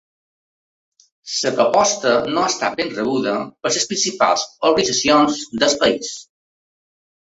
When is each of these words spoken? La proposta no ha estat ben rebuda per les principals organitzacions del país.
La 1.41 1.51
proposta 1.59 2.15
no 2.31 2.43
ha 2.45 2.49
estat 2.55 2.79
ben 2.81 2.91
rebuda 2.97 3.37
per 3.63 3.75
les 3.79 3.89
principals 3.95 4.49
organitzacions 4.75 5.49
del 5.65 5.81
país. 5.87 6.15